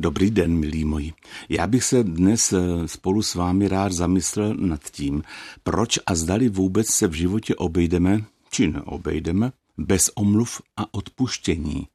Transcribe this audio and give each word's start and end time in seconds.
Dobrý 0.00 0.30
den, 0.30 0.58
milí 0.58 0.84
moji. 0.84 1.12
Já 1.48 1.66
bych 1.66 1.84
se 1.84 2.04
dnes 2.04 2.52
eh, 2.52 2.88
spolu 2.88 3.22
s 3.22 3.34
vámi 3.34 3.68
rád 3.68 3.92
zamyslel 3.92 4.54
nad 4.54 4.90
tím, 4.90 5.22
proč 5.62 5.98
a 6.06 6.14
zdali 6.14 6.48
vůbec 6.48 6.86
se 6.86 7.06
v 7.06 7.12
životě 7.12 7.54
obejdeme, 7.54 8.24
či 8.50 8.68
neobejdeme, 8.68 9.52
bez 9.78 10.10
omluv 10.14 10.62
a 10.76 10.94
odpuštění. 10.94 11.88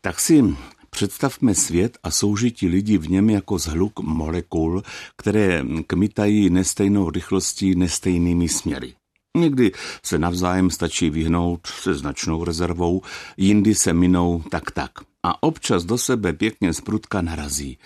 Tak 0.00 0.20
si 0.20 0.44
Představme 0.90 1.54
svět 1.54 1.98
a 2.02 2.10
soužití 2.10 2.68
lidí 2.68 2.98
v 2.98 3.10
něm 3.10 3.30
jako 3.30 3.58
zhluk 3.58 4.00
molekul, 4.00 4.82
které 5.16 5.64
kmitají 5.86 6.50
nestejnou 6.50 7.10
rychlostí 7.10 7.74
nestejnými 7.74 8.48
směry. 8.48 8.94
Někdy 9.36 9.72
se 10.04 10.18
navzájem 10.18 10.70
stačí 10.70 11.10
vyhnout 11.10 11.66
se 11.66 11.94
značnou 11.94 12.44
rezervou, 12.44 13.02
jindy 13.36 13.74
se 13.74 13.92
minou 13.92 14.42
tak 14.50 14.70
tak 14.70 14.90
a 15.22 15.42
občas 15.42 15.84
do 15.84 15.98
sebe 15.98 16.32
pěkně 16.32 16.72
z 16.72 16.80
prudka 16.80 17.22
narazí. 17.22 17.78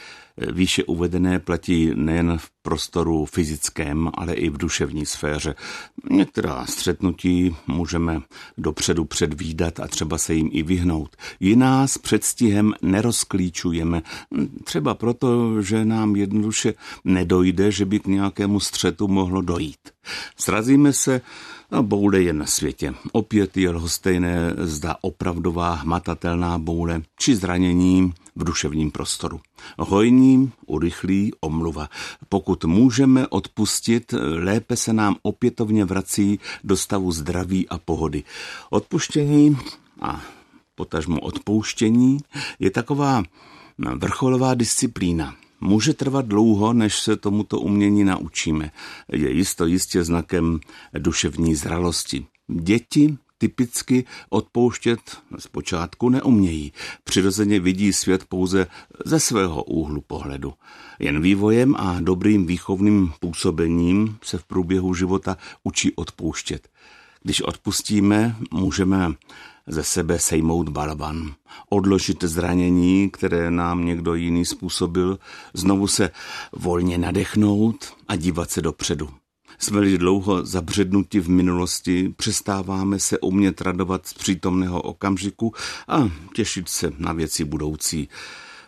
Výše 0.53 0.85
uvedené 0.85 1.39
platí 1.39 1.91
nejen 1.95 2.39
v 2.39 2.51
prostoru 2.63 3.25
fyzickém, 3.27 4.11
ale 4.15 4.35
i 4.35 4.51
v 4.51 4.57
duševní 4.57 5.07
sféře. 5.07 5.55
Některá 6.11 6.67
střetnutí 6.67 7.57
můžeme 7.67 8.21
dopředu 8.59 9.05
předvídat 9.05 9.81
a 9.81 9.89
třeba 9.89 10.19
se 10.19 10.35
jim 10.35 10.49
i 10.53 10.63
vyhnout. 10.63 11.17
Jiná 11.41 11.87
s 11.87 11.99
předstihem 11.99 12.75
nerozklíčujeme, 12.83 14.03
třeba 14.65 14.95
proto, 14.95 15.63
že 15.63 15.85
nám 15.85 16.17
jednoduše 16.17 16.75
nedojde, 17.05 17.73
že 17.73 17.85
by 17.85 18.01
k 18.01 18.07
nějakému 18.07 18.61
střetu 18.61 19.09
mohlo 19.09 19.41
dojít. 19.41 19.81
Srazíme 20.37 20.93
se 20.93 21.21
a 21.75 21.83
boule 21.83 22.23
je 22.23 22.33
na 22.33 22.47
světě. 22.47 22.95
Opět 23.13 23.57
je 23.57 23.71
lhostejné 23.71 24.55
zda 24.59 24.97
opravdová 25.01 25.75
hmatatelná 25.75 26.59
boule 26.59 27.03
či 27.19 27.37
zranění 27.37 28.15
v 28.37 28.45
duševním 28.45 28.91
prostoru. 28.91 29.41
Hojní, 29.79 30.53
urychlí, 30.67 31.33
omluva. 31.41 31.89
Pokud 32.29 32.65
můžeme 32.65 33.29
odpustit, 33.29 34.15
lépe 34.45 34.77
se 34.77 34.93
nám 34.93 35.17
opětovně 35.23 35.85
vrací 35.85 36.41
do 36.65 36.77
stavu 36.77 37.13
zdraví 37.13 37.69
a 37.69 37.79
pohody. 37.79 38.23
Odpuštění 38.71 39.59
a 40.01 40.23
potažmo 40.75 41.21
odpouštění 41.21 42.19
je 42.59 42.71
taková 42.71 43.23
vrcholová 43.79 44.55
disciplína. 44.55 45.35
Může 45.67 45.95
trvat 45.95 46.27
dlouho, 46.27 46.73
než 46.73 46.99
se 46.99 47.17
tomuto 47.17 47.61
umění 47.61 48.05
naučíme. 48.05 48.71
Je 49.13 49.31
jisto 49.31 49.67
jistě 49.67 50.05
znakem 50.05 50.61
duševní 50.99 51.55
zralosti. 51.55 52.27
Děti 52.49 53.17
typicky 53.39 54.05
odpouštět 54.31 54.99
zpočátku 55.39 56.09
neumějí. 56.09 56.73
Přirozeně 57.05 57.61
vidí 57.61 57.93
svět 57.93 58.25
pouze 58.25 58.67
ze 59.05 59.21
svého 59.21 59.65
úhlu 59.65 60.01
pohledu. 60.01 60.53
Jen 60.99 61.23
vývojem 61.23 61.75
a 61.79 62.01
dobrým 62.01 62.47
výchovným 62.47 63.13
působením 63.21 64.19
se 64.23 64.39
v 64.39 64.45
průběhu 64.45 64.95
života 64.95 65.37
učí 65.63 65.93
odpouštět. 65.95 66.69
Když 67.27 67.41
odpustíme, 67.41 68.37
můžeme 68.51 69.13
ze 69.67 69.85
sebe 69.85 70.19
sejmout 70.19 70.69
balvan, 70.69 71.35
odložit 71.71 72.25
zranění, 72.25 73.11
které 73.11 73.51
nám 73.51 73.85
někdo 73.85 74.15
jiný 74.15 74.45
způsobil, 74.45 75.19
znovu 75.55 75.87
se 75.87 76.11
volně 76.53 76.99
nadechnout 76.99 77.97
a 78.09 78.17
dívat 78.17 78.51
se 78.51 78.63
dopředu. 78.63 79.11
Jsme-li 79.59 79.99
dlouho 79.99 80.47
zabřednuti 80.47 81.21
v 81.21 81.29
minulosti, 81.29 82.15
přestáváme 82.17 82.99
se 82.99 83.19
umět 83.19 83.61
radovat 83.61 84.07
z 84.07 84.15
přítomného 84.15 84.83
okamžiku 84.83 85.55
a 85.89 86.11
těšit 86.35 86.69
se 86.69 86.93
na 86.99 87.13
věci 87.13 87.45
budoucí. 87.45 88.09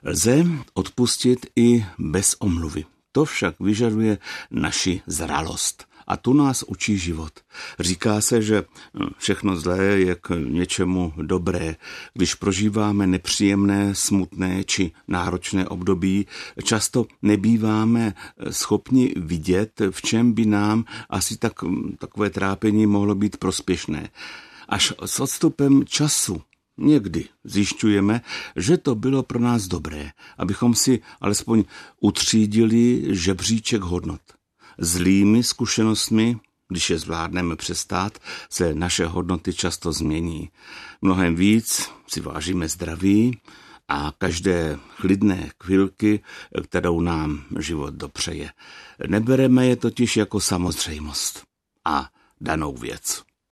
Lze 0.04 0.44
odpustit 0.74 1.46
i 1.56 1.84
bez 1.98 2.36
omluvy. 2.38 2.84
To 3.12 3.24
však 3.24 3.60
vyžaduje 3.60 4.18
naši 4.50 5.00
zralost. 5.06 5.86
A 6.06 6.16
tu 6.16 6.32
nás 6.32 6.62
učí 6.62 6.98
život. 6.98 7.32
Říká 7.80 8.20
se, 8.20 8.42
že 8.42 8.64
hm, 8.94 9.06
všechno 9.18 9.56
zlé 9.56 9.84
je 9.84 10.14
k 10.14 10.34
něčemu 10.48 11.12
dobré. 11.22 11.76
Když 12.14 12.34
prožíváme 12.34 13.06
nepříjemné, 13.06 13.94
smutné 13.94 14.64
či 14.64 14.92
náročné 15.08 15.68
období, 15.68 16.26
často 16.62 17.06
nebýváme 17.22 18.14
schopni 18.50 19.14
vidět, 19.16 19.80
v 19.90 20.02
čem 20.02 20.32
by 20.32 20.46
nám 20.46 20.84
asi 21.10 21.36
tak, 21.36 21.62
hm, 21.62 21.96
takové 21.98 22.30
trápení 22.30 22.86
mohlo 22.86 23.14
být 23.14 23.36
prospěšné. 23.36 24.08
Až 24.68 24.92
s 25.04 25.20
odstupem 25.20 25.84
času 25.84 26.42
Někdy 26.78 27.24
zjišťujeme, 27.44 28.20
že 28.56 28.76
to 28.76 28.94
bylo 28.94 29.22
pro 29.22 29.38
nás 29.38 29.66
dobré, 29.66 30.10
abychom 30.38 30.74
si 30.74 31.00
alespoň 31.20 31.64
utřídili 32.00 33.02
žebříček 33.08 33.82
hodnot. 33.82 34.20
Zlými 34.78 35.42
zkušenostmi, 35.42 36.36
když 36.68 36.90
je 36.90 36.98
zvládneme 36.98 37.56
přestát, 37.56 38.18
se 38.50 38.74
naše 38.74 39.06
hodnoty 39.06 39.52
často 39.52 39.92
změní. 39.92 40.50
Mnohem 41.02 41.36
víc 41.36 41.90
si 42.08 42.20
vážíme 42.20 42.68
zdraví 42.68 43.40
a 43.88 44.12
každé 44.18 44.78
chlidné 44.88 45.50
chvilky, 45.62 46.20
kterou 46.64 47.00
nám 47.00 47.44
život 47.58 47.94
dopřeje. 47.94 48.52
Nebereme 49.06 49.66
je 49.66 49.76
totiž 49.76 50.16
jako 50.16 50.40
samozřejmost 50.40 51.44
a 51.84 52.10
danou 52.40 52.76
věc. 52.76 53.25